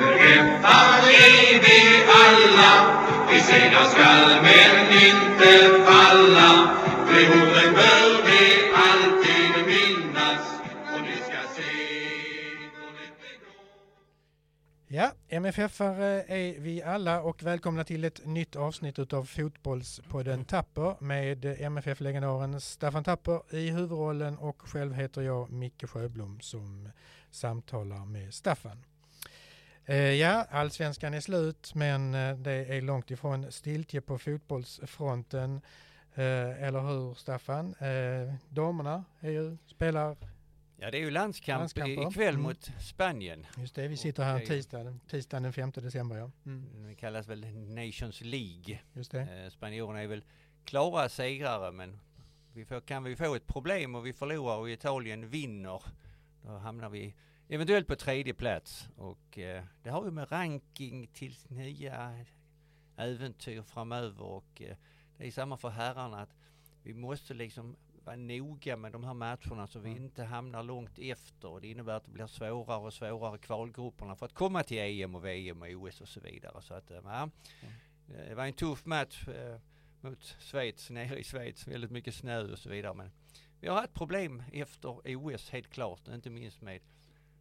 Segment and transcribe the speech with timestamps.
[0.00, 1.78] MFF-are är vi
[2.24, 2.72] alla.
[3.30, 6.76] Vi segrar skall men inte falla.
[7.06, 10.60] De orden bör vi alltid minnas.
[10.94, 11.62] Och ni ska se.
[14.88, 21.44] Ja, MFF-are är vi alla och välkomna till ett nytt avsnitt utav Fotbollspodden Tapper med
[21.44, 26.88] MFF-legendaren Staffan Tapper i huvudrollen och själv heter jag Micke Sjöblom som
[27.30, 28.84] samtalar med Staffan.
[29.86, 35.60] Eh, Ja, allsvenskan är slut men eh, det är långt ifrån stiltje på fotbollsfronten.
[36.14, 37.74] Eh, Eller hur Staffan?
[38.48, 40.16] Damerna är ju, spelar,
[40.76, 42.08] Ja, det är ju landskamp Landskamper.
[42.08, 42.42] ikväll Mm.
[42.42, 43.46] mot Spanien.
[43.56, 46.30] just det, vi sitter här tisdagen, tisdagen den 5 december ja.
[46.46, 48.78] Mm, Det kallas väl Nations League.
[48.92, 49.50] just det.
[49.50, 50.24] Spanjorerna är väl
[50.64, 52.00] klara segrare men
[52.52, 55.82] vi får, kan vi få ett problem och vi förlorar och Italien vinner
[56.42, 57.14] då hamnar vi
[57.54, 58.88] eventuellt på tredje plats.
[58.96, 62.24] Och eh, det har ju med ranking till nya
[62.96, 64.22] äventyr framöver.
[64.24, 64.76] Och eh,
[65.16, 66.34] det är samma för herrarna att
[66.82, 70.02] vi måste liksom vara noga med de här matcherna så vi Mm.
[70.02, 71.48] inte hamnar långt efter.
[71.48, 75.14] Och det innebär att det blir svårare och svårare kvalgrupperna för att komma till EM
[75.14, 76.62] och VM och OS och så vidare.
[76.62, 77.30] Så att eh, ja,
[78.06, 79.58] det var en tuff match eh,
[80.00, 82.94] mot Schweiz, nere i Schweiz, väldigt mycket snö och så vidare.
[82.94, 83.10] Men
[83.60, 86.80] vi har haft problem efter OS helt klart, inte minst med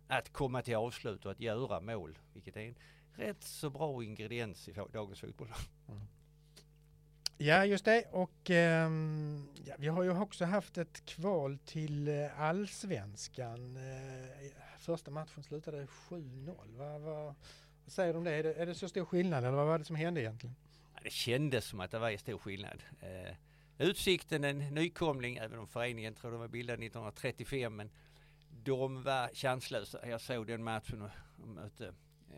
[0.09, 2.75] att komma till avslut och att göra mål, vilket är en
[3.13, 5.53] rätt så bra ingrediens i dagens fotboll.
[7.37, 8.03] Ja, just det.
[8.11, 13.77] Och ehm, ja, vi har ju också haft ett kval till eh, allsvenskan.
[13.77, 16.55] Eh, första matchen slutade 7-0.
[16.77, 17.35] Vad, vad, vad
[17.87, 18.31] säger du om det?
[18.31, 18.53] Är, det?
[18.53, 20.55] är det så stor skillnad eller vad var det som hände egentligen?
[20.95, 22.83] Ja, Det kändes som att det var en stor skillnad.
[23.01, 23.35] Eh,
[23.81, 27.89] Utsikten, en nykomling, även om föreningen tror de var bildad 1935, men
[28.49, 30.07] de var chanslösa.
[30.07, 31.93] Jag såg den matchen och mötte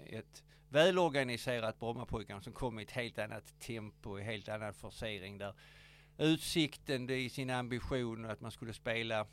[0.05, 5.53] ett välorganiserat Brommapojkarna som kom i ett helt annat tempo, i helt annan forcering där.
[6.17, 9.27] Utsikten i sin ambition att man skulle spela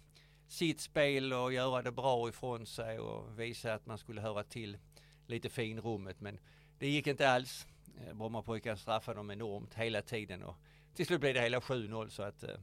[0.48, 4.78] sitt spel och göra det bra ifrån sig och visa att man skulle höra till
[5.26, 6.20] lite finrummet.
[6.20, 6.38] Men
[6.78, 7.66] det gick inte alls.
[8.06, 10.56] Eh, Brommapojkarna straffade dem enormt hela tiden och
[10.94, 12.54] till slut blev det hela 7-0 så att eh,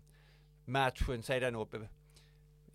[0.66, 1.90] matchen sedan uppe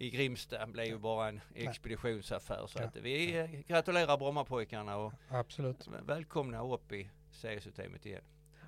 [0.00, 2.66] i Grimsta blev ju bara en expeditionsaffär.
[2.66, 2.84] Så Ja.
[2.84, 5.88] att vi gratulerar Brommapojkarna och Absolut.
[6.06, 8.22] välkomna upp i seriesystemet igen.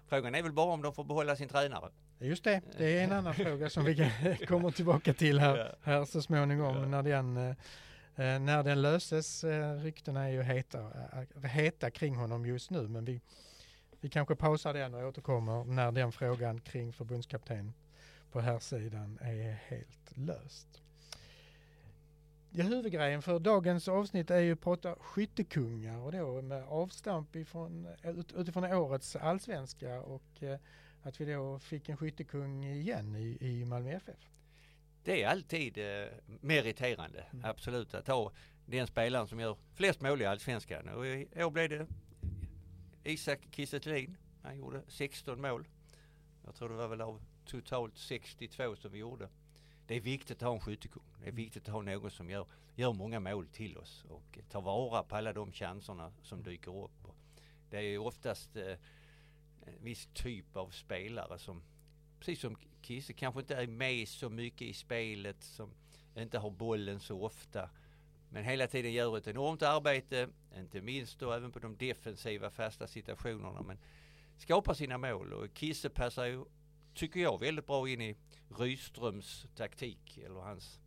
[0.06, 1.90] Frågan är väl bara om de får behålla sin tränare.
[2.18, 4.10] Just det, det är en annan fråga som vi
[4.48, 6.86] kommer tillbaka till här, här så småningom Ja.
[6.86, 7.50] när, den, eh,
[8.34, 9.44] eh, när den löses.
[9.44, 10.90] Eh, ryktena är ju heta,
[11.42, 13.20] heta kring honom just nu men vi,
[14.00, 17.72] vi kanske pausar den och återkommer när den frågan kring förbundskapten
[18.32, 20.82] på här sidan är helt löst.
[22.54, 27.88] Ja, huvudgrejen för dagens avsnitt är ju att prata skyttekungar och då med avstamp ifrån,
[28.04, 30.58] ut, utifrån årets allsvenska och eh,
[31.02, 34.28] att vi då fick en skyttekung igen i, i Malmö FF.
[35.04, 36.06] Det är alltid eh,
[36.40, 37.44] meriterande, Mm.
[37.44, 38.32] absolut, att ha
[38.66, 40.88] den spelaren som gör flest mål i Allsvenskan.
[40.88, 41.86] Och i år blev det
[43.04, 44.06] Isak Kiese.
[44.42, 45.68] Han gjorde 16 mål.
[46.44, 49.28] Jag tror det var väl av totalt 62 som vi gjorde.
[49.92, 51.02] Det är viktigt att ha en skyttekung.
[51.22, 54.60] Det är viktigt att ha någon som gör, gör många mål till oss och tar
[54.60, 57.04] vara på alla de chanserna som dyker upp.
[57.04, 57.16] Och
[57.70, 58.76] det är oftast eh,
[59.66, 61.62] en viss typ av spelare som
[62.18, 65.70] precis som Kisse kanske inte är med så mycket i spelet, som
[66.16, 67.70] inte har bollen så ofta.
[68.30, 72.86] Men hela tiden gör ett enormt arbete, inte minst då även på de defensiva fasta
[72.86, 73.62] situationerna.
[73.62, 73.78] Men
[74.36, 76.44] skapar sina mål och Kisse passar ju,
[76.94, 78.16] tycker jag, väldigt bra in i
[78.58, 80.80] Rydströms taktik eller hans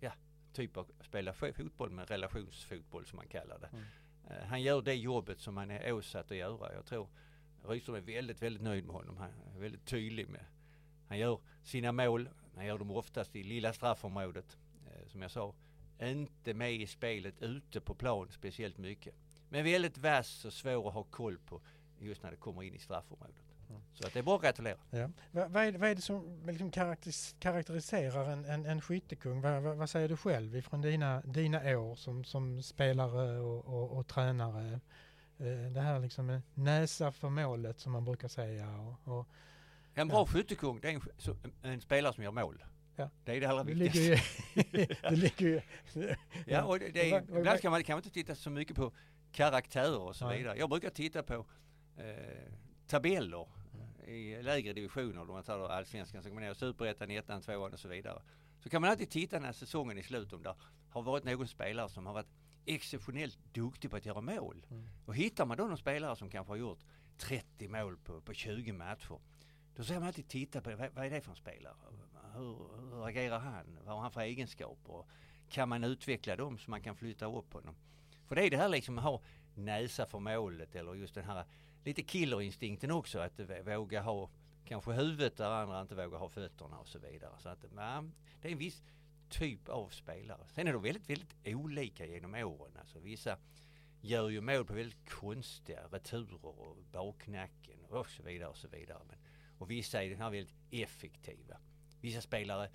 [0.00, 0.12] ja,
[0.52, 3.66] typ av spela fo- fotboll med relationsfotboll som man kallar det.
[3.66, 3.84] Mm.
[4.30, 6.74] Eh, Han gör det jobbet som han är åsatt att göra.
[6.74, 7.08] Jag tror
[7.68, 9.16] Rydström är väldigt, väldigt nöjd med honom.
[9.16, 10.44] Han är väldigt tydlig med.
[11.08, 12.28] Han gör sina mål.
[12.56, 14.56] Han gör dem oftast i lilla straffområdet.
[14.86, 15.54] Eh, som jag sa,
[16.02, 19.14] inte med i spelet ute på plan speciellt mycket.
[19.48, 21.60] Men väldigt vass och svår att ha koll på
[21.98, 23.36] just när det kommer in i straffområdet.
[23.74, 23.82] Mm.
[23.94, 24.76] Så att det är bara att gratulera.
[24.90, 25.10] Ja.
[25.30, 29.40] Va, vad, är, vad är det som liksom karaktäris, karaktäriserar en, en, en skyttekung?
[29.40, 33.98] Va, va, vad säger du själv ifrån dina, dina år som, som spelare och, och,
[33.98, 34.80] och tränare?
[35.38, 38.68] Eh, det här liksom näsa för målet som man brukar säga.
[38.78, 39.28] Och, och
[39.94, 40.26] En bra Ja.
[40.26, 41.02] skyttekung, det är en,
[41.72, 42.64] en spelare som gör mål.
[42.96, 43.10] Ja.
[43.24, 44.22] Det är det allra viktigaste.
[45.02, 45.60] det ligger ju
[46.46, 48.50] Ja, och det, det är, Vad- vad- ibland kan man, kan man inte titta så
[48.50, 48.92] mycket på
[49.32, 50.58] karaktärer och så vidare.
[50.58, 51.46] Jag brukar titta på
[51.96, 52.52] eh,
[52.86, 53.46] tabeller
[54.06, 55.20] i lägre divisioner.
[55.20, 58.22] Om man tar allsvenskan så går man ner superettan, ettan, tvåan och så vidare.
[58.60, 60.54] Så kan man alltid titta när säsongen är slut om det
[60.90, 62.32] har varit någon spelare som har varit
[62.66, 64.66] exceptionellt duktig på att göra mål.
[64.70, 64.88] Mm.
[65.06, 66.84] Och hittar man då någon spelare som kanske har gjort
[67.18, 69.18] 30 mål på, på 20 matcher.
[69.76, 71.74] Då ska man alltid titta på vad, vad är det för en spelare?
[72.34, 72.56] Hur,
[72.90, 73.78] hur agerar han?
[73.84, 75.04] Vad har han för egenskaper?
[75.48, 77.74] Kan man utveckla dem så man kan flytta upp honom?
[78.28, 79.20] För det är det här liksom att ha
[79.54, 81.44] näsa för målet eller just den här
[81.84, 84.30] lite killerinstinkten också att våga ha
[84.64, 87.32] kanske huvudet där andra inte vågar ha fötterna och så vidare.
[87.38, 88.04] Så att, ja,
[88.40, 88.82] det är en viss
[89.28, 90.40] typ av spelare.
[90.54, 92.72] Sen är de väldigt, väldigt olika genom åren.
[92.80, 93.38] Alltså vissa
[94.00, 99.00] gör ju mål på väldigt konstiga returer och baknacken och så vidare och så vidare.
[99.08, 99.16] Men,
[99.58, 101.56] och vissa är den här väldigt effektiva.
[102.00, 102.70] Vissa spelare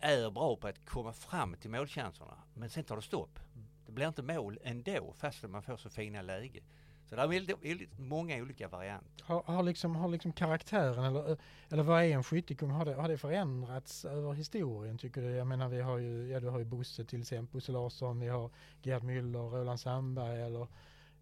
[0.00, 3.38] är bra på att komma fram till målchanserna men sen tar det stopp.
[3.86, 6.62] Det blir inte mål ändå fast man får så fina läge.
[7.08, 9.24] Så det är väldigt, väldigt många olika varianter.
[9.24, 11.36] Har, har, liksom, har liksom karaktären eller,
[11.68, 12.70] eller vad är en skyttekung?
[12.70, 15.30] Har det, har det förändrats över historien tycker du?
[15.30, 18.28] Jag menar vi har ju, ja du har ju Bosse till exempel, Bosse Larsson, vi
[18.28, 18.50] har
[18.82, 20.68] Gerd Müller, Roland Sandberg eller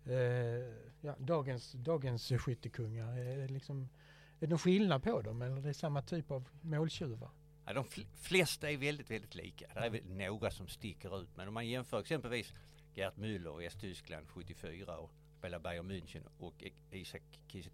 [0.05, 3.19] eh, ja, dagens, dagens skyttekungar.
[3.19, 3.83] Är det, liksom,
[4.41, 7.31] är det någon skillnad på dem eller är det samma typ av måltjuvar?
[7.67, 7.85] Ja, de
[8.15, 9.67] flesta är väldigt, väldigt lika.
[9.75, 11.29] Det är väl några som sticker ut.
[11.37, 12.53] Men om man jämför exempelvis
[12.95, 15.11] Gerd Müller i Östtyskland 74 och
[15.45, 17.71] spelar Bayern München och Isak Kiese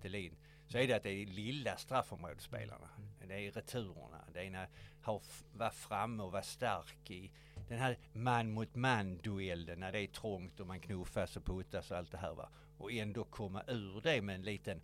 [0.68, 2.88] så är det att det är lilla straffområdesspelarna.
[2.96, 3.28] Mm.
[3.28, 4.24] Det är returerna.
[4.32, 4.68] Det är när
[5.02, 5.22] har
[5.52, 7.30] vara framme och vara stark i
[7.68, 11.90] den här man mot man duellen när det är trångt och man knuffas och puttas
[11.90, 12.48] och allt det här va.
[12.78, 14.80] Och ändå komma ur det med en liten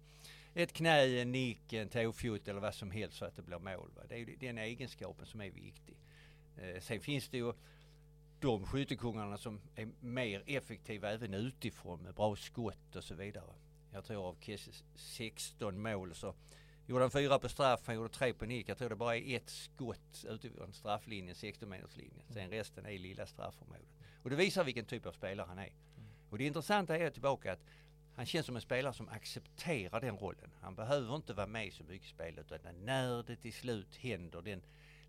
[0.54, 3.90] ett knä, en nick, en tåfot eller vad som helst så att det blir mål.
[3.96, 4.02] Va?
[4.08, 5.96] Det är den egenskapen som är viktig.
[6.56, 7.52] Eh, sen finns det ju
[8.40, 13.52] de skyttekungarna som är mer effektiva även utifrån med bra skott och så vidare.
[13.92, 16.34] Jag tror av Kesses 16 mål så
[16.86, 18.68] gjorde han fyra på straff, han gjorde tre på nick.
[18.68, 22.26] Jag tror det bara är ett skott utifrån strafflinjen, 16 meterslinjen.
[22.28, 23.88] Sen resten är lilla straffområdet.
[24.22, 25.72] Och det visar vilken typ av spelare han är.
[26.30, 27.64] Och det intressanta är tillbaka att
[28.14, 30.50] han känns som en spelare som accepterar den rollen.
[30.60, 34.42] Han behöver inte vara med så mycket i spelet utan när det till slut händer
[34.42, 34.62] den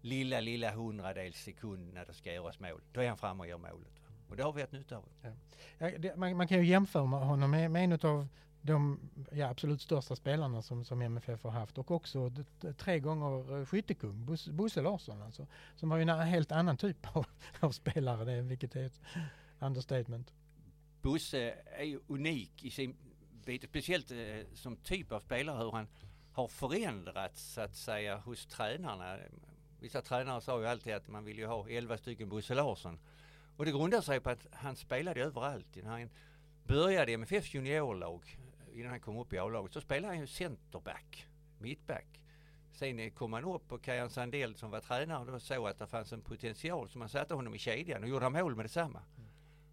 [0.07, 3.57] lilla, lilla hundradels sekund när det ska göras mål, då är han framme och gör
[3.57, 4.01] målet.
[4.29, 5.05] Och det har vi haft nytta av.
[5.21, 5.29] Ja.
[5.77, 8.27] Ja, det, man, man, kan ju jämföra honom med, med en av
[8.61, 8.99] de
[9.31, 12.31] ja, absolut största spelarna som, som MFF har haft och också
[12.77, 17.25] tre gånger skyttekung, Bosse, Bosse Larsson alltså, som var ju en helt annan typ av,
[17.59, 18.99] av spelare, det, vilket är ett
[19.59, 20.33] understatement.
[21.01, 22.95] Bosse är ju unik i sin
[23.45, 24.17] bit, speciellt eh,
[24.53, 25.87] som typ av spelare hur han
[26.31, 29.17] har förändrats så att säga hos tränarna.
[29.79, 32.99] Vissa tränare sa ju alltid att man vill ju ha 11 stycken Bosse Larsson.
[33.57, 35.75] Och det grundar sig på att han spelade överallt.
[35.75, 36.09] När han
[36.63, 38.39] började i MFFs juniorlag,
[38.73, 41.27] innan han kom upp i A-laget, så spelade han ju centerback,
[41.59, 42.23] mittback.
[42.71, 46.13] Sen kom han upp och Kajan Sandell som var tränare och såg att det fanns
[46.13, 49.01] en potential så man satte honom i kedjan och gjorde han mål med detsamma.
[49.17, 49.29] Mm.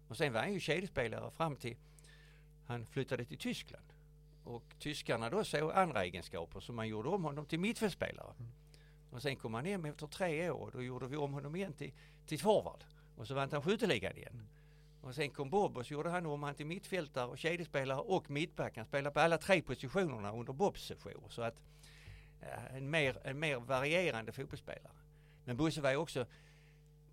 [0.07, 1.75] Och sen var han ju kedjespelare fram till
[2.67, 3.85] han flyttade till Tyskland.
[4.43, 8.33] Och tyskarna då såg andra egenskaper så man gjorde om honom till mittfältspelare.
[8.39, 8.51] Mm.
[9.15, 11.73] Och sen kom han hem efter tre år och då gjorde vi om honom igen
[11.73, 11.91] till,
[12.25, 12.83] till forward.
[13.17, 14.47] Och så vann han skytteligan igen.
[15.01, 18.29] Och sen kom Bob och så gjorde han om han till mittfältare och kedjespelare och
[18.29, 18.77] mittback.
[18.77, 21.23] Han spelade på alla tre positionerna under Bobs session.
[21.29, 21.61] Så att
[22.41, 24.93] eh, en, mer, en mer varierande fotbollsspelare.
[25.45, 26.25] Men Bosse var ju också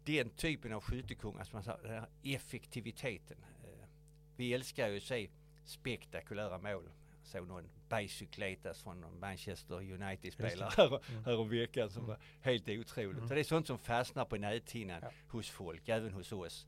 [0.05, 3.37] den typen av skyttekung, alltså man sa, den här effektiviteten.
[3.64, 3.88] Eh,
[4.37, 5.28] vi älskar ju att se
[5.64, 6.88] spektakulära mål.
[7.22, 11.24] Såg någon Bajcykletas från Manchester United-spelare mm.
[11.24, 12.08] häromveckan som mm.
[12.08, 13.17] var helt otroligt.
[13.17, 13.29] Mm.
[13.29, 15.10] Så det är sånt som fastnar på näthinnan ja.
[15.29, 16.67] hos folk, även hos oss.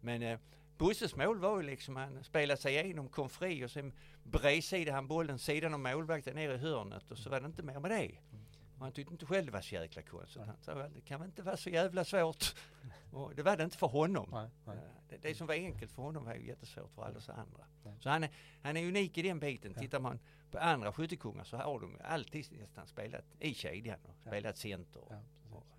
[0.00, 0.38] Men eh,
[0.78, 3.92] Busses mål var ju liksom han spelade sig igenom, kom fri och sen
[4.24, 7.80] bredsidade han bollen sidan om målvakten ner i hörnet och så var det inte mer
[7.80, 7.96] med det.
[8.04, 8.45] Mm.
[8.78, 10.42] Och han tyckte inte själv det var så jäkla konstigt.
[10.46, 12.54] Han sa det kan väl inte vara så jävla svårt.
[13.12, 14.28] Och det var det inte för honom.
[14.32, 14.76] Nej, nej.
[15.08, 17.64] Det, det, som var enkelt för honom var ju jättesvårt för alla oss andra.
[17.84, 17.94] Nej.
[18.00, 18.30] Så han är,
[18.62, 19.72] han är unik i den biten.
[19.74, 19.80] Ja.
[19.80, 20.18] Tittar man
[20.50, 25.02] på andra skyttekungar så har de alltid nästan spelat i kedjan och spelat center.
[25.10, 25.22] Ja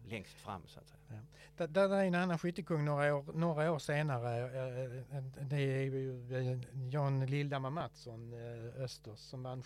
[0.08, 1.22] längst fram så att säga.
[1.58, 1.68] Ja.
[1.68, 4.38] Där, är en annan skyttekung några år, några år senare.
[4.38, 8.34] Eh, eh, det är eh, Jan Lildhammar Mattsson,
[8.78, 9.64] Östers, som vann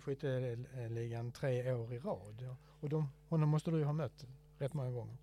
[0.00, 2.56] skytteligan tre år i rad.
[2.80, 4.26] Och de, honom måste du ju ha mött
[4.58, 5.16] rätt många gånger.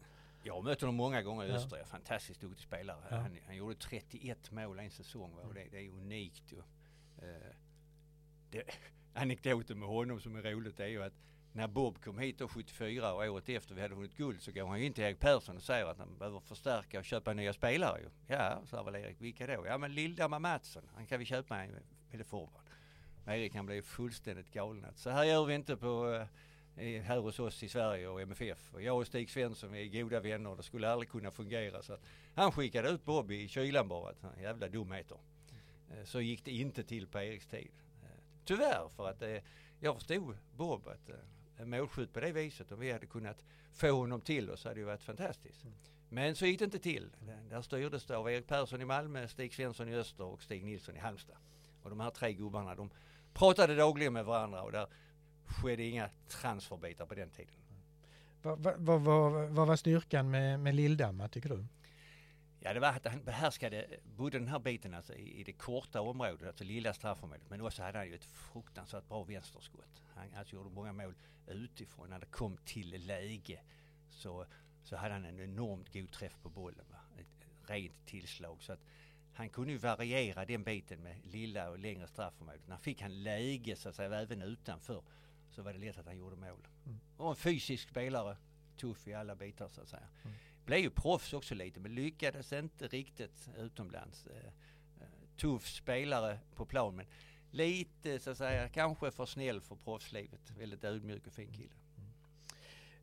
[0.44, 1.56] Jag har mött honom många gånger i ja.
[1.56, 1.84] Öster.
[1.84, 2.98] Fantastiskt duktig spelare.
[3.10, 3.16] Ja.
[3.16, 5.34] Han, han, gjorde 31 mål en säsong.
[5.34, 6.52] Och det, det är unikt.
[6.52, 6.62] Ju.
[8.50, 8.64] Det,
[9.14, 11.14] anekdoten med honom som är roligt är ju att
[11.56, 14.68] när Bob kom hit då 74 och året efter vi hade vunnit guld så går
[14.68, 17.54] han ju in till Erik Persson och säger att han behöver förstärka och köpa nya
[17.54, 18.10] spelare ju.
[18.28, 19.66] Ja, sa väl Erik, vilka då?
[19.68, 21.76] Ja men Lildhammar Mattsson, han kan vi köpa en.
[22.12, 22.64] med forward.
[23.26, 24.94] Men Erik han blev fullständigt galen.
[24.96, 26.26] Så här gör vi inte på
[26.76, 28.74] eh, här hos oss i Sverige och MFF.
[28.74, 31.82] Och jag och Stig Svensson vi är goda vänner och det skulle aldrig kunna fungera.
[31.82, 32.02] Så att
[32.36, 34.10] han skickade ut Bobby i kylan bara.
[34.10, 35.18] Att, jävla dumheter.
[35.92, 37.72] Eh, så gick det inte till på Eriks tid.
[38.04, 38.10] Eh,
[38.46, 39.24] tyvärr för att
[39.80, 41.10] jag förstod Bob att
[41.70, 43.44] målskytt på det viset om vi hade kunnat
[43.74, 45.64] få honom till oss hade ju varit fantastiskt.
[45.64, 45.76] Mm.
[46.10, 47.10] Men så gick det inte till.
[47.50, 50.96] Där- styrdes det av Erik Persson i Malmö, Stig Svensson i Öster och Stig Nilsson
[50.96, 51.38] i Halmstad.
[51.84, 52.90] Och de här tre gubbarna de
[53.34, 54.88] pratade dagligen med varandra och där
[55.46, 57.54] skedde inga transferbitar på den tiden.
[58.42, 61.66] Vad vad- vad- vad- vad var styrkan med, med Lilldamma tycker du?
[62.66, 66.02] Ja det var att han behärskade både den här biten alltså i, i det korta
[66.02, 70.02] området, alltså lilla straffområdet, men också hade han ju ett fruktansvärt bra vänsterskott.
[70.16, 71.16] Han alltså gjorde många mål
[71.48, 72.10] utifrån.
[72.10, 73.60] När det kom till läge
[74.10, 74.46] så,
[74.84, 76.86] så hade han en enormt god träff på bollen.
[76.92, 76.98] Va?
[77.20, 78.64] Ett rent tillslag.
[78.64, 78.86] Så att
[79.34, 82.62] han kunde ju variera den biten med lilla och längre straffområden.
[82.68, 85.04] När fick han läge så att säga även utanför
[85.50, 86.68] så var det lätt att han gjorde mål.
[86.86, 87.00] Mm.
[87.18, 88.38] Och en fysisk spelare,
[88.78, 90.08] tuff i alla bitar så att säga.
[90.24, 90.38] Mm.
[90.66, 94.28] Blev ju proffs också lite men lyckades inte riktigt utomlands.
[94.28, 94.48] Eh,
[95.02, 97.06] eh, tuff spelare på plan men
[97.52, 100.52] lite så att säga kanske för snäll för proffslivet.
[100.60, 101.74] Väldigt ödmjuk och fin kille.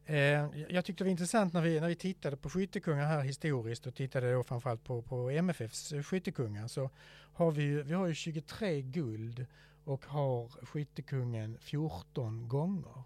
[0.05, 3.87] Eh, jag tyckte det var intressant när vi, när vi tittade på skyttekungar här historiskt
[3.87, 6.91] och tittade då framförallt på, på MFFs skyttekungar så
[7.33, 9.47] har vi, vi har ju 23 guld
[9.85, 13.03] och har skyttekungen 14 gånger.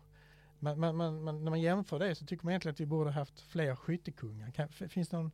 [0.64, 3.10] Man, man, man, man, när man jämför det så tycker man egentligen att vi borde
[3.10, 4.50] haft fler skyttekungar.
[4.50, 5.30] Kan, finns, det någon,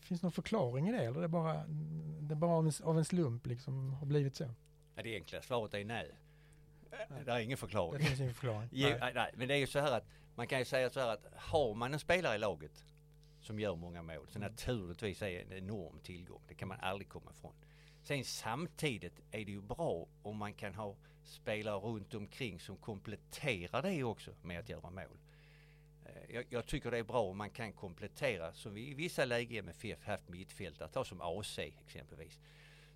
[0.00, 1.54] finns det någon förklaring i det eller är det bara,
[2.20, 4.50] det är bara av, en, av en slump liksom har blivit så?
[4.94, 6.10] Ja, det enkla svaret är nej.
[7.24, 8.02] Det är ingen Det förklaring.
[8.06, 8.68] finns ingen förklaring.
[8.72, 8.98] Jo, Nej.
[9.00, 9.12] nej.
[9.14, 11.26] nej, men det är ju så här att man kan ju säga så här att
[11.36, 12.84] har man en spelare i laget
[13.40, 14.50] som gör många mål så Mm.
[14.50, 16.40] naturligtvis är det en enorm tillgång.
[16.48, 17.52] Det kan man aldrig komma ifrån.
[18.02, 20.94] Sen samtidigt är det ju bra om man kan ha
[21.28, 25.18] spelare runt omkring som kompletterar det också med att göra mål.
[26.04, 29.24] Eh, jag, jag tycker det är bra om man kan komplettera som vi i vissa
[29.24, 32.40] lägen MFF haft mittfältare, ta som AC exempelvis.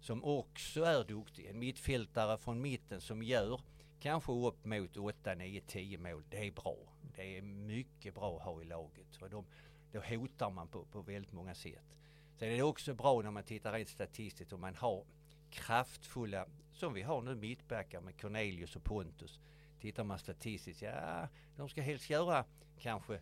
[0.00, 1.46] Som också är duktig.
[1.46, 3.60] En mittfältare från mitten som gör
[4.00, 6.22] kanske upp mot 8, 9, 10 mål.
[6.30, 6.76] Det är bra.
[7.16, 9.16] Det är mycket bra att ha i laget.
[9.16, 9.44] För de,
[9.92, 11.96] då hotar man på, på väldigt många sätt.
[12.38, 15.04] Sen är det också bra när man tittar rent statistiskt om man har
[15.50, 16.46] kraftfulla,
[16.82, 19.40] som vi har nu mittbackar med Cornelius och Pontus.
[19.80, 22.44] Tittar man statistiskt, ja de ska helst göra
[22.78, 23.20] kanske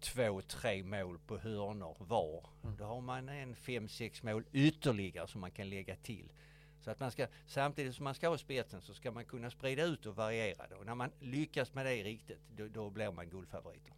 [0.00, 2.46] två, tre mål på hörnor var.
[2.78, 6.32] Då har man en fem, sex mål ytterligare som man kan lägga till.
[6.80, 9.82] Så att man ska, samtidigt som man ska ha spetsen så ska man kunna sprida
[9.82, 10.74] ut och variera det.
[10.74, 13.94] Och när man lyckas med det riktigt, då, då blir man guldfavoriter.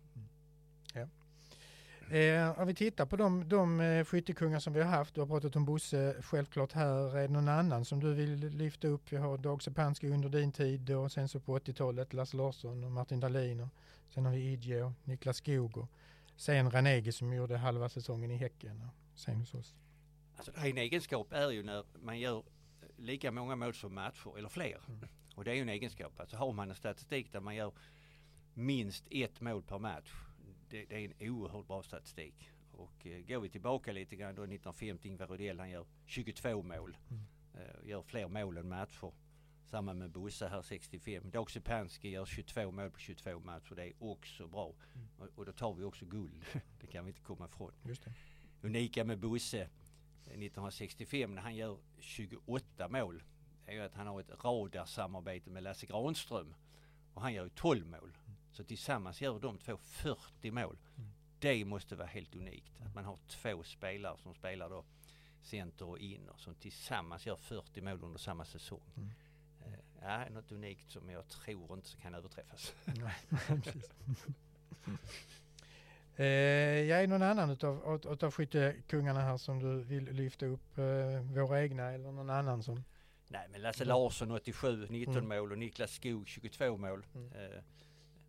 [2.10, 5.28] Eh, om vi tittar på de, de eh, skyttekungar som vi har haft, du har
[5.28, 9.12] pratat om Bosse självklart här, är det någon annan som du vill lyfta upp?
[9.12, 12.90] Vi har Dag Sepanski under din tid och sen så på 80-talet Lasse Larsson och
[12.90, 13.68] Martin Dahlin och
[14.14, 15.88] sen har vi Idje och Niklas Skog och
[16.36, 19.74] sen Ranegi som gjorde halva säsongen i Häcken och sen hos oss.
[20.36, 22.42] Alltså en egenskap är ju när man gör
[22.96, 24.78] lika många mål som matcher eller fler.
[24.88, 25.08] Mm.
[25.34, 26.20] Och det är ju en egenskap.
[26.20, 27.72] Alltså har man en statistik där man gör
[28.54, 30.12] minst ett mål per match.
[30.70, 32.50] Det, det är en oerhört bra statistik.
[32.72, 36.96] Och eh, går vi tillbaka lite grann då 1950 Ingvar Rydell han gör 22 mål.
[37.10, 37.22] Mm.
[37.54, 39.12] Eh, gör fler mål än matcher.
[39.64, 41.30] Samma med Bosse här 65.
[41.30, 43.74] Dag Sepanski gör 22 mål på 22 matcher.
[43.74, 44.74] Det är också bra.
[44.94, 45.08] Mm.
[45.18, 46.44] Och, och då tar vi också guld.
[46.80, 48.12] det kan vi inte komma ifrån Just det.
[48.62, 49.68] unika med Bosse
[50.24, 53.22] 1965 när han gör 28 mål
[53.66, 56.54] är ju att han har ett radarsamarbete med Lasse Granström
[57.14, 58.16] och han gör ju 12 mål.
[58.52, 60.78] Så tillsammans gör de två 40 mål.
[60.98, 61.10] Mm.
[61.38, 64.84] Det måste vara helt unikt att man har två spelare som spelar då
[65.42, 68.80] center och inner som tillsammans gör 40 mål under samma säsong.
[68.96, 69.08] Mm.
[69.66, 72.74] Eh, Ja, något unikt som jag tror inte kan överträffas.
[76.16, 76.26] Eh,
[76.88, 80.78] jag är någon annan utav, av- utav skyttekungarna här som du vill lyfta upp?
[80.78, 82.84] Eh, våra egna eller någon annan som?
[83.28, 83.88] Nej men Lasse Mm.
[83.88, 85.28] Larsson 87, 19 Mm.
[85.28, 87.06] mål och Niklas Skog 22 mål.
[87.14, 87.32] Mm.
[87.32, 87.62] Eh,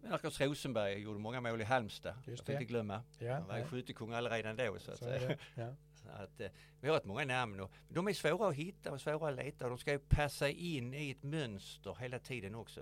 [0.10, 2.13] Marcus Rosenberg gjorde många mål i Halmstad.
[2.15, 2.53] Just jag får det.
[2.53, 3.03] inte glömma.
[3.20, 5.27] Ja, Han var nej, skyttekung redan då så att så säga.
[5.27, 5.38] det.
[5.55, 5.75] Ja.
[6.03, 9.01] Så att, eh, vi har rätt många namn och de är svåra att hitta och
[9.01, 9.70] svåra att leta.
[9.70, 12.81] De ska ju passa in i ett mönster hela tiden också.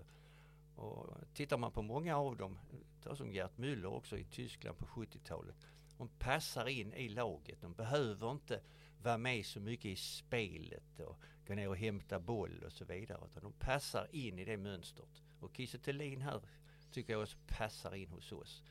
[0.75, 2.59] Och tittar man på många av dem,
[3.03, 5.55] ta som Gert Müller också i Tyskland på 70-talet.
[5.97, 7.61] De passar in i laget.
[7.61, 8.61] De behöver inte
[9.01, 13.19] vara med så mycket i spelet och gå ner och hämta boll och så vidare.
[13.31, 15.23] Utan de passar in i det mönstret.
[15.39, 15.77] Och Kiese
[16.21, 16.41] här
[16.91, 18.63] tycker jag också passar in hos oss.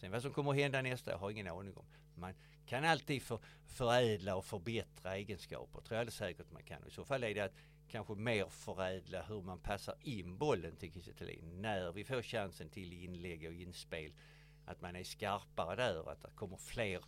[0.00, 1.84] Sen vad som kommer att hända nästa år har jag ingen aning om.
[2.14, 2.34] Man
[2.66, 5.80] kan alltid för, förädla och förbättra egenskaper.
[5.80, 6.86] tror jag alldeles säkert man kan.
[6.86, 7.54] I så fall är det att
[7.88, 11.12] kanske mer förädla hur man passar in bollen till Kiese
[11.42, 14.12] när vi får chansen till inlägg och inspel.
[14.66, 17.00] Att man är skarpare där, att det kommer fler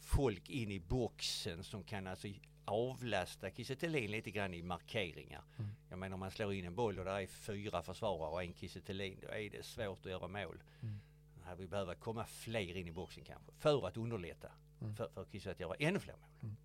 [0.00, 2.28] folk in i boxen som kan alltså
[2.64, 5.42] avlasta Kiese lite grann i markeringar.
[5.58, 5.70] Mm.
[5.88, 8.54] Jag menar om man slår in en boll och där är fyra försvarare och en
[8.54, 10.62] Kiese då är det svårt att göra mål.
[10.82, 11.00] Mm.
[11.44, 14.48] Här vi behöver komma fler in i boxen kanske för att underlätta
[14.80, 14.94] mm.
[14.94, 16.30] för, för Kiese att göra ännu fler mål.
[16.40, 16.56] Mm.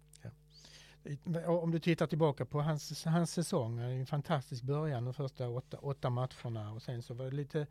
[1.45, 6.09] Om du tittar tillbaka på hans, hans säsong, en fantastisk början de första åtta, åtta
[6.09, 7.67] matcherna och sen så var det lite,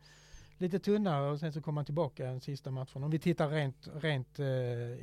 [0.63, 3.03] lite tunnare och sen så kom han tillbaka den sista matchen.
[3.03, 4.47] Om vi tittar rent, rent eh,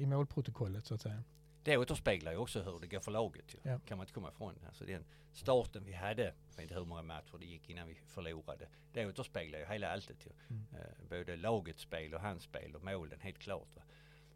[0.02, 1.22] i målprotokollet så att säga.
[1.62, 3.56] Det återspeglar ju också hur det går för laget.
[3.62, 3.78] Ja.
[3.78, 4.54] kan man inte komma ifrån.
[4.66, 7.94] Alltså den starten vi hade, jag vet inte hur många matcher det gick innan vi
[8.06, 8.68] förlorade.
[8.92, 10.16] Det återspeglar ju hela alltet.
[10.26, 10.30] Ju.
[10.54, 10.66] Mm.
[10.72, 13.76] Eh, både lagets spel och hans spel och målen helt klart.
[13.76, 13.82] Va?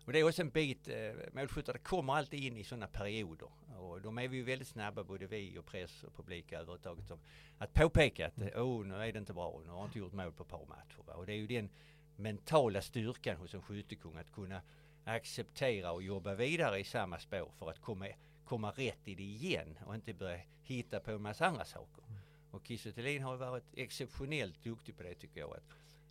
[0.05, 0.95] Och det är också en bit, eh,
[1.33, 3.49] målskyttar kommer alltid in i sådana perioder.
[3.79, 7.13] Och de är vi ju väldigt snabba, både vi och press och publik överhuvudtaget,
[7.59, 10.43] att påpeka att oh, nu är det inte bra, nu har inte gjort mål på
[10.43, 11.03] ett par matcher.
[11.07, 11.15] Va?
[11.15, 11.69] Och det är ju den
[12.17, 14.63] mentala styrkan hos en skyttekung att kunna
[15.05, 18.09] acceptera och jobba vidare i samma spår för att komma,
[18.45, 22.03] komma rätt i det igen och inte börja hitta på en massa andra saker.
[22.09, 22.21] Mm.
[22.51, 25.51] Och Kiese har varit exceptionellt duktig på det tycker jag.
[25.51, 25.65] Att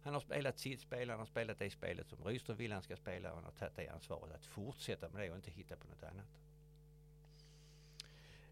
[0.03, 2.95] han har spelat sitt spel, han har spelat det spelet som Rydström vill han ska
[2.95, 5.87] spela och han har tagit det ansvaret att fortsätta med det och inte hitta på
[5.87, 6.25] något annat.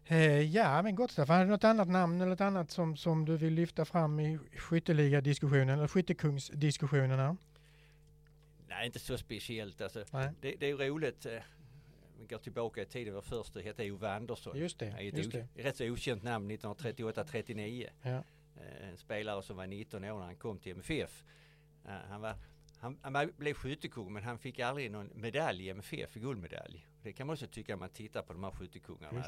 [0.06, 3.24] Eh, ja, men gott Staffan, har du något annat namn eller något annat som, som
[3.24, 7.36] du vill lyfta fram i skytteliga-diskussionen eller skyttekungsdiskussionerna?
[8.68, 9.80] Nej, inte så speciellt.
[9.80, 10.04] Alltså,
[10.40, 11.26] det, det, är roligt.
[11.26, 11.38] Eh,
[12.18, 13.14] vi går tillbaka i tiden.
[13.14, 14.58] Vår första hette Ove Andersson.
[14.58, 14.86] Just det.
[14.86, 15.46] Ett just det.
[15.54, 17.88] rätt så okänt namn 1938-39.
[18.02, 18.10] Ja.
[18.10, 21.24] Eh, en spelare som var 19 år när han kom till MFF.
[21.86, 22.34] Eh, han, var,
[22.78, 26.86] han, han blev skyttekung men han fick aldrig någon medalj i MFF, guldmedalj.
[27.02, 29.24] Det kan man också tycka när man tittar på de här skyttekungarna.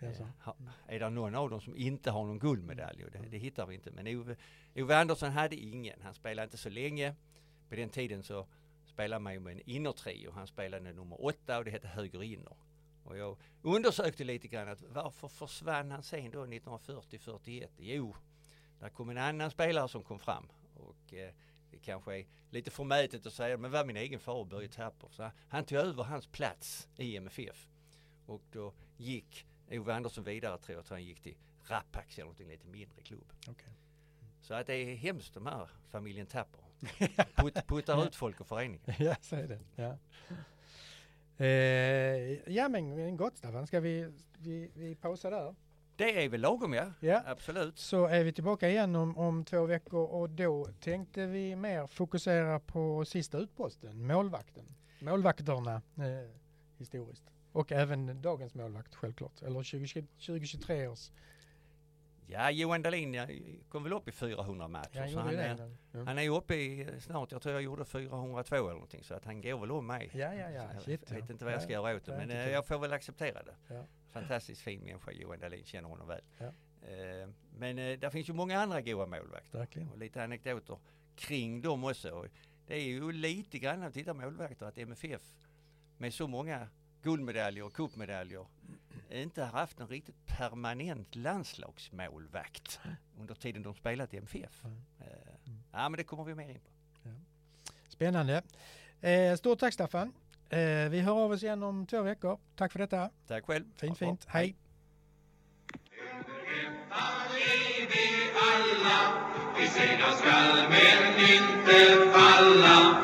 [0.00, 3.04] Det är, är det någon av dem som inte har någon guldmedalj?
[3.12, 3.90] Det, det hittar vi inte.
[3.90, 4.36] Men Ove,
[4.76, 6.00] Ove Andersson hade ingen.
[6.02, 7.14] Han spelade inte så länge.
[7.68, 8.46] På den tiden så
[8.86, 10.30] spelade man ju med en innertrio.
[10.30, 12.56] Han spelade nummer åtta och det hette höger inner.
[13.04, 17.68] Och jag undersökte lite grann att varför försvann han sen då 1940-41?
[17.76, 18.16] Jo,
[18.80, 20.46] där kom en annan spelare som kom fram.
[20.74, 21.30] Och eh,
[21.70, 25.08] det kanske är lite förmätet att säga, men var min egen far Börje Tapper.
[25.10, 27.68] Så han tog över hans plats i MFF.
[28.26, 32.48] Och då gick Ove Andersson vidare tror jag, att han gick till Rapax eller någonting
[32.48, 33.32] lite mindre klubb.
[33.50, 33.72] Okay.
[34.40, 36.60] Så att det är hemskt de här familjen Tapper.
[37.42, 38.96] Put, puttar ut folk och föreningar.
[38.98, 39.60] Ja, så är det.
[39.76, 39.96] Ja.
[41.44, 45.54] Eh, ja men gott Staffan, ska vi, vi, vi pausa där?
[45.96, 46.92] Det är väl lagom ja.
[47.00, 47.22] ja.
[47.26, 47.78] Absolut.
[47.78, 52.60] Så är vi tillbaka igen om, om två veckor och då tänkte vi mer fokusera
[52.60, 54.64] på sista utposten, målvakten.
[55.00, 56.30] Målvakterna eh,
[56.78, 57.24] historiskt.
[57.52, 61.10] Och även dagens målvakt självklart, eller 20, 2023 års
[62.32, 63.26] Ja, Johan Dahlin
[63.68, 64.88] kom väl upp i 400 matcher.
[64.92, 66.04] Ja, så han, är, ja.
[66.04, 69.04] han är uppe i snart, jag tror jag gjorde 402 eller någonting.
[69.04, 70.10] Så att han går väl om mig.
[70.12, 70.64] Ja, ja, ja.
[70.74, 72.16] jag Shit, vet inte vad jag ska göra åt det.
[72.16, 73.84] Men eh, jag får väl acceptera det.
[74.12, 76.22] Fantastiskt fin människa, Johan Dahlin, känner honom väl.
[76.40, 79.58] Eh, men eh, där finns ju många andra goda målvakter.
[79.58, 79.88] Verkligen.
[79.88, 80.78] Och lite anekdoter
[81.16, 82.26] kring dem också.
[82.66, 85.22] Det är ju lite grann att titta målvakter att MFF
[85.98, 86.68] med så många
[87.02, 88.46] guldmedaljer och cupmedaljer
[89.10, 92.80] inte har haft en riktigt permanent landslagsmålvakt
[93.18, 94.64] under tiden de spelat i MFF.
[94.64, 94.80] Mm.
[95.72, 96.70] Ja men det kommer vi mer in på.
[97.02, 97.10] Ja.
[97.88, 98.42] Spännande.
[99.00, 100.12] Eh, stort tack Staffan.
[100.48, 102.38] Eh, vi hör av oss igen om två veckor.
[102.56, 103.10] Tack för detta.
[103.26, 103.64] Tack själv.
[103.76, 104.24] Fint fint.
[104.28, 104.56] Hej.
[109.58, 113.00] Vi segrar skall men inte falla.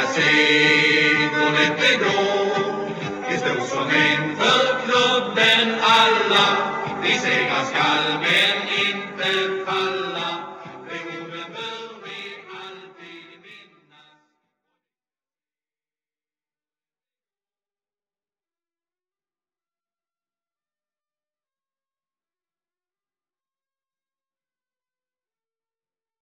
[0.00, 0.81] Och